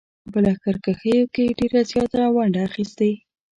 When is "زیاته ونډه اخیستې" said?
1.91-3.11